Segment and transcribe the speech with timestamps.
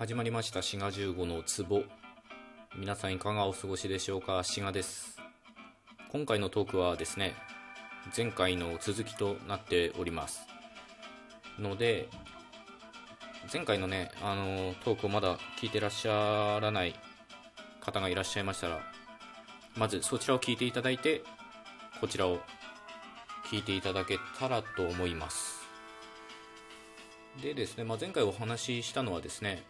[0.00, 0.62] 始まりました。
[0.62, 1.84] 滋賀15の壺。
[2.74, 4.42] 皆さんいかがお過ごしでしょうか？
[4.42, 5.18] 滋賀です。
[6.10, 7.34] 今回のトークはですね
[8.16, 10.46] 前回の続きとなっております。
[11.58, 12.08] ので
[13.52, 16.94] 前回のねあのトークをまだ聞いてらっしゃらない
[17.82, 18.80] 方がいらっしゃいましたら
[19.76, 21.22] まずそちらを聞いていただいて
[22.00, 22.38] こちらを
[23.50, 25.60] 聞いていただけたらと思います。
[27.42, 29.62] でですね、まあ、前回お話ししたのはですね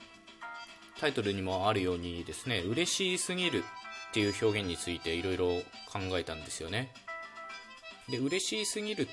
[1.00, 3.64] タイトルにもあるようにですね嬉しすぎる
[4.10, 5.46] っていう表現についていろいろ
[5.92, 6.92] 考えたんですよね。
[8.10, 9.06] で嬉しすぎるっ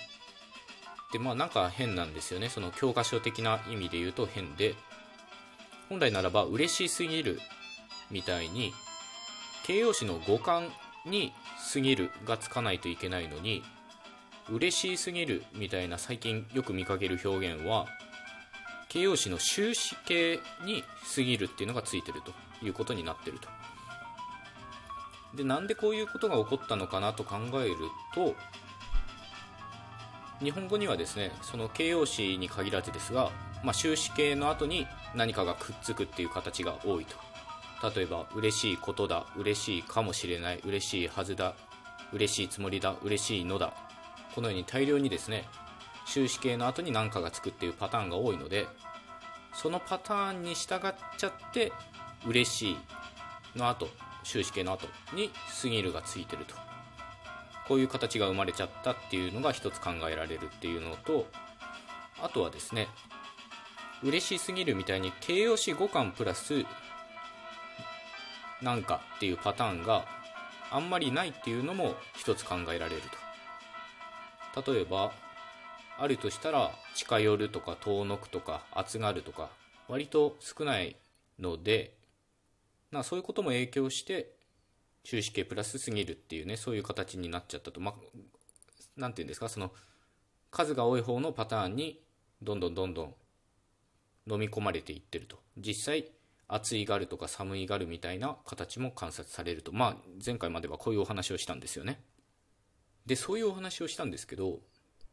[1.12, 2.50] てまあなんか変なんですよね。
[2.50, 4.76] その教科書的な意味で言うと変で。
[5.90, 7.40] 本来ならば嬉しすぎる
[8.12, 8.74] みたいに
[9.66, 10.70] 形容詞の語感
[11.06, 11.32] に
[11.74, 13.64] 過ぎるがつかないといけないのに
[14.50, 17.86] 嬉しすぎるみたいな最近よく見かける表現は
[18.90, 20.84] 形容詞の終止形に
[21.16, 22.32] 過ぎるっていうのがついてると
[22.66, 23.50] いうことになってると。
[25.36, 27.76] でなんでこういうことが起こったのかなと考える
[28.16, 28.36] と
[30.42, 33.32] 日本語にはですねその形容詞に限らずですが、
[33.64, 37.16] まあ、終止形の後に何かがくっつくっていう形が多いと。
[37.96, 41.54] 例えば嬉しいことだ嬉しいかもしれない嬉しいはずだ
[42.12, 43.74] 嬉しいつもりだ嬉しいのだ。
[44.34, 45.46] このように大量にですね
[46.08, 48.68] 終止形の後に何かがつくっていうパターンが多いので
[49.54, 51.72] そのパターンに従っちゃって
[52.26, 52.78] 嬉しい
[53.56, 53.90] の後
[54.24, 56.56] 終止形の後に過ぎるがついてると。
[57.68, 61.28] こういう形が生まれちゃったっていうのが一つ考えられるっていうのと
[62.22, 62.88] あとはですね
[64.04, 66.66] 嬉しすぎるみたいに形容詞語感プラス
[68.62, 70.06] なんかっていうパターンが
[70.72, 73.02] あんまりないっていうのも一つ考えられる
[74.56, 74.72] と。
[74.72, 75.12] 例えば
[76.00, 79.50] あるとしたら近寄るとか遠のくとか厚がるとか
[79.88, 80.96] 割と少ない
[81.40, 81.94] ので
[82.92, 84.32] なそういうことも影響して
[85.04, 87.80] 終止形プラスすぎるっていうねそういう形になっちゃったと。
[87.80, 87.94] まあ
[88.96, 89.72] 何て言うんですかその
[90.52, 92.02] 数が多い方のパターンに
[92.42, 93.14] どんどんどんどん
[94.30, 95.40] 飲み込まれていってると。
[95.58, 96.12] 実際
[96.50, 99.72] 暑いがるとか寒いがるみたいな形も観察されると。
[99.72, 102.02] まあ前回まではこういうお話をしたんですよね。
[103.06, 104.60] でそういうお話をしたんですけど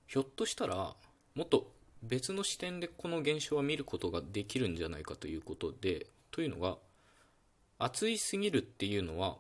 [0.07, 0.95] ひょっとしたら
[1.35, 1.73] もっと
[2.03, 6.77] 別の視点でこの現象は見ることができるんじゃないかということでというのが
[7.79, 9.37] 暑いすぎるっていうのは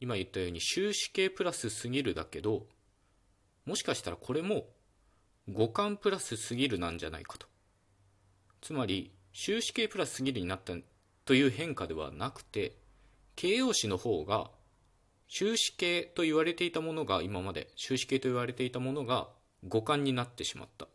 [0.00, 2.66] 今言ったように終止形プラスすぎるだけど
[3.66, 4.66] もしかしたらこれも
[5.48, 7.46] 五感プラスすぎるなんじゃないかと。
[8.60, 10.74] つまり終止形プラスすぎるになった
[11.24, 12.76] という変化ではなくて
[13.34, 14.50] 形容詞の方が
[15.28, 19.28] 終止形と言われていたものが今まで終止形と言われていたものが
[19.64, 20.88] 五感になってしまった。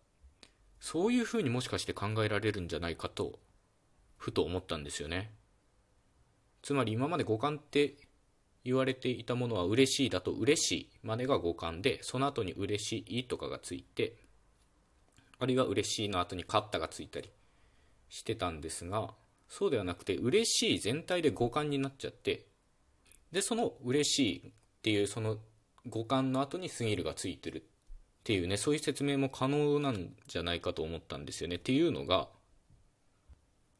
[0.79, 3.39] そういうふうにもしかして考えられるんじゃないかと
[4.17, 5.31] ふと思ったんですよね。
[6.61, 7.95] つまり今まで五感って
[8.63, 14.17] 言われていたものは嬉しいだと嬉しいまでが五感でその後に嬉しいとかがついて
[15.39, 17.31] あるいは嬉しいの後に勝ったがついたり
[18.09, 19.11] してたんですが
[19.47, 22.47] そうではなくて嬉しい全体で五感になっちゃって
[23.31, 24.51] でその嬉しいっ
[24.81, 25.37] ていうその
[25.85, 27.65] 五感の後に過ぎるがついてる。
[28.27, 31.55] っていうねそういう説明も可能なんじゃないかと思ったんですよね。
[31.55, 32.27] っていうのが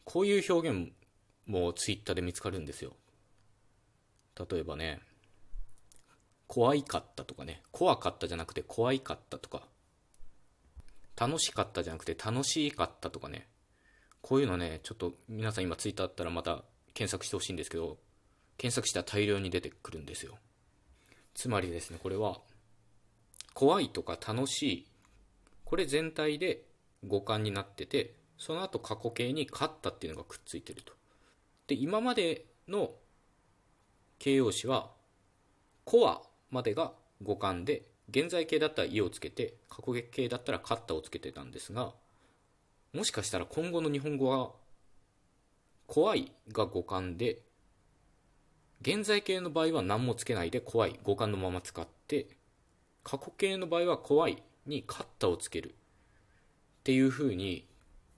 [0.06, 0.94] こういう表現
[1.48, 2.94] もツイッターで見つかるんですよ。
[4.50, 5.02] 例えばね
[6.48, 7.62] 怖いかったとかね。
[7.74, 9.64] 怖かったじゃなくて怖いかったとか。
[11.18, 13.50] 楽しかったじゃなくて楽しかったとかね。
[14.22, 17.98] こういうのねちょっと皆さん今ツイッターあったらまた検索してほしいんですけど
[18.58, 20.38] 検索したら大量に出てくるんですよ。
[21.34, 22.40] つまりですねこれは
[23.58, 24.88] 怖いとか楽しい。
[25.66, 26.62] これ全体で
[27.08, 30.94] 五感になっててその後過去形に勝ったっていうのがくっついてると。
[31.66, 32.92] で今までの
[34.20, 34.92] 形容詞は
[35.86, 41.96] コアまでが五感で現在形だったら「い」をつけて過去形だったら「勝った」をつけてたんですが
[42.94, 44.54] もしかしたら今後の日本語は
[45.88, 47.42] 怖いが五感で
[48.82, 52.38] 現在形の場合は何もつけないで怖い五感のまま使って
[53.08, 55.74] 過去形の場合は怖いにカッタをつけるっ
[56.84, 57.66] ていう風に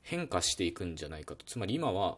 [0.02, 1.46] 変化していくんじゃないかと。
[1.46, 2.18] つまり今は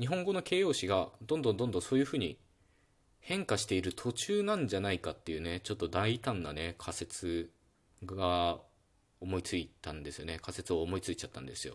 [0.00, 2.38] 日本語の形容詞がどんどんどんどんそういう風に
[3.20, 7.50] 変化している途中なんじゃないかっていうねちょっと大胆なね仮説
[8.02, 8.60] が
[9.20, 10.38] 思いついたんですよね。
[10.40, 11.74] 仮説を思いついちゃったんですよ。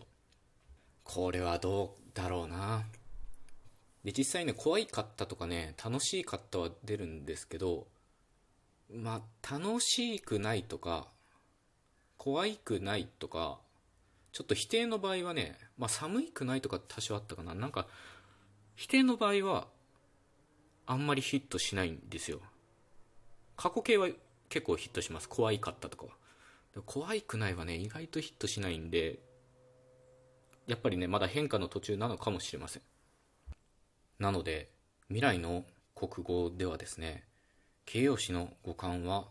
[1.04, 2.82] これはどうだろうな。
[4.02, 7.86] で実際ね怖いかったとかね楽しいかったは出るんですけど
[8.94, 11.08] まあ楽しくないとか
[12.16, 13.58] 怖いくないとか
[14.32, 17.54] ちょっと否定の場合はね、まあ、寒いくないとか多少あったかな。
[17.54, 17.86] なんか
[18.74, 19.68] 否定の場合は
[20.86, 22.40] あんまりヒットしないんですよ。
[23.56, 24.08] 過去形は
[24.48, 25.28] 結構ヒットします。
[25.28, 26.82] 怖いかったとかは。
[26.84, 29.20] 怖いくないはね意外とヒットしないんで
[30.66, 32.82] やっぱりねまだ変化の途中なのかもしれません。
[34.18, 34.70] なので
[35.08, 35.64] 未来の
[35.94, 37.22] 国語ではですね
[37.86, 39.26] 形容詞の語感は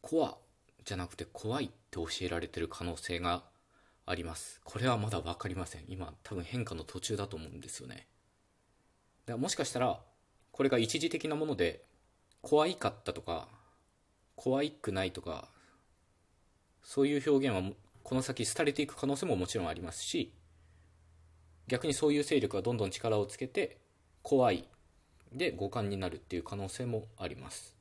[0.00, 0.36] コア
[0.84, 3.42] じゃなくて怖いって教えられてる可能性が
[4.06, 4.60] あります。
[4.64, 5.84] これはまだ分かりません。
[5.88, 8.06] 今多分変化の途中だと思うんですよね。
[9.26, 9.98] だもしかしたら
[10.52, 11.84] これが一時的なもので
[12.42, 13.48] 怖いかったとか
[14.36, 15.48] 怖いくないとか
[16.82, 20.34] そういう表現はこの先廃れていく可能性ももちろんありますし
[21.66, 23.78] 逆にそういう勢力がどんどん力をつけて
[24.22, 24.68] 怖い
[25.34, 27.74] で五感になるっていう可能性もあります。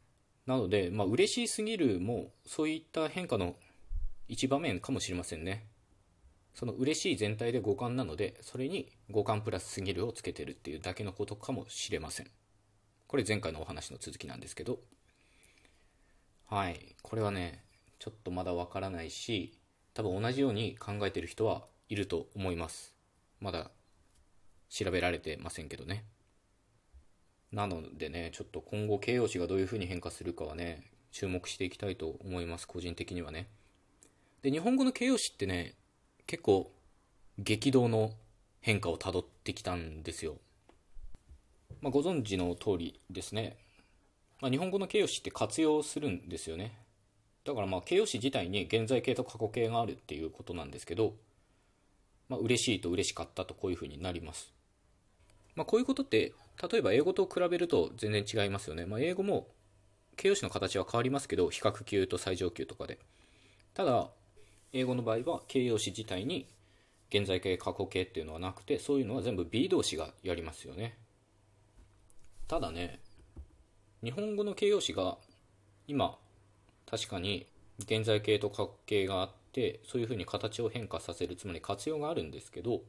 [0.45, 3.55] なので、まあ、嬉しすぎるもそういった変化の
[4.27, 5.67] 一場面かもしれませんね。
[6.53, 12.27] その嬉しい全体で五感なのでそれに五感プラスすぎるをつけてるっていうだけのことかもしれません。
[13.07, 14.79] これ前回のお話の続きなんですけど。
[16.45, 16.95] はい。
[17.01, 17.63] これはね
[17.99, 19.57] ちょっとまだわからないし
[19.93, 22.93] 多分同じように考えてる人はいると思います。
[23.39, 23.71] まだ
[24.69, 26.05] 調べられてませんけどね。
[27.53, 33.47] なのでねちょっと今後形容詞がどういうふうに変化するかはね注目していきたいと思います個人的にはね。
[34.41, 35.75] で日本語の形容詞ってね
[36.25, 36.71] 結構
[37.37, 38.11] 激動の
[38.59, 40.37] 変化をたどってきたんですよ、
[41.81, 43.57] まあ、ご存知の通りですね、
[44.41, 46.77] まあ、日本語の形容詞って活用するんですよね。
[47.45, 51.13] だからまあ形容詞自体に現在形と過去形があるっていうことなんですけど、
[52.29, 54.53] まあ、嬉しいと嬉しかったとこういうふうになります、
[55.55, 59.47] まあ、こういうことって例えば英語と比べると全然違いますよね、まあ、英語も
[60.15, 62.99] 形容詞の形は変わりますけど比較級と最上級とかで。
[63.73, 64.09] ただ
[64.71, 66.47] 英語の場合は形容詞自体に
[67.09, 70.97] 現在形過去形っていうのはなくてそういうのは全部 B 動詞がやりますよね。
[72.47, 72.99] ただね
[74.03, 75.17] 日本語の形容詞が
[75.87, 76.17] 今
[76.85, 77.47] 確かに
[77.79, 82.81] 現在形と過去形があってそういうふうに形を変化させるつまり活用があるんですけど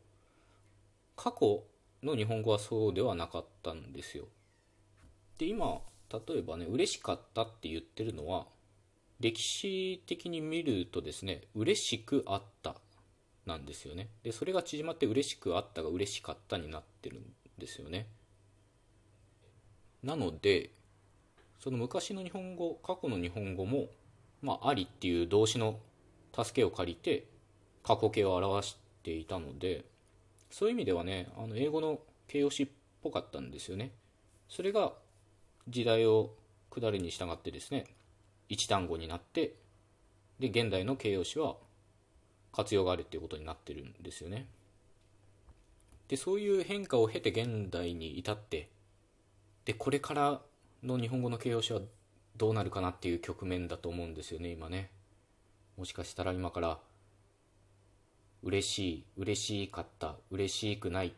[1.17, 1.62] 過去
[2.05, 4.27] の日本語はそうではなかったんですよ。
[5.39, 5.81] で今
[6.11, 8.47] 例えばね嬉しかったって言ってるのは
[9.21, 12.77] 歴史的に見るとですね嬉しくあった
[13.47, 14.09] なんですよね。
[14.23, 17.25] でそれが縮まって嬉しくあったが嬉しかったになってるん
[17.59, 18.06] ですよね。
[20.03, 20.71] なので
[21.61, 23.87] その昔の日本語過去の日本語も、
[24.43, 25.79] まあ、ありっていう動詞の
[26.37, 27.27] 助けを借りて
[27.83, 29.85] 過去形を表していたので
[30.55, 31.99] そういう意味ではねあの英語の
[32.29, 32.69] 形容詞っ
[33.03, 33.91] ぽかったんですよね。
[34.49, 34.93] それが
[35.67, 36.31] 時代を
[36.71, 37.87] 下るに従ってですね
[38.49, 39.56] 一単語になって
[40.39, 41.56] で現代の形容詞は
[42.53, 44.47] 活用があるっていうことになってるんですよね。
[46.06, 48.71] でそういう変化を経て現代に至って
[49.65, 50.41] でこれから
[50.85, 51.81] の日本語の形容詞は
[52.37, 54.93] どうなるかなっていう局面だと思うんですよね今ね。
[55.77, 56.79] もしかしたら今から
[58.44, 61.14] 嬉しい嬉しかった嬉しくない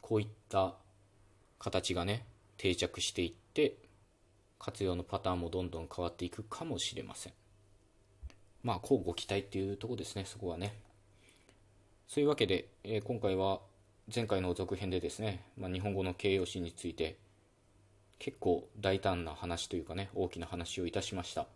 [0.00, 0.74] こういった
[1.58, 2.24] 形がね
[2.56, 3.74] 定着していって
[4.58, 7.32] 活用のパターンもどんどん変わっていくかもしれません。
[8.62, 10.74] まあ交互期待っていうとこですねそこはね。
[12.06, 13.60] そういうわけで、えー、今回は
[14.14, 17.18] 前回の続編でですね、まあ、日本語の形容詞について
[18.18, 21.46] 結構大胆な話というかね大きな話をいたしました。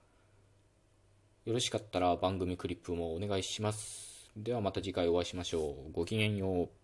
[1.44, 4.11] よろしかったら番組クリップもお願いします。
[4.36, 5.92] ではまた次回お会いしましょう。
[5.92, 6.81] ごきげんよう。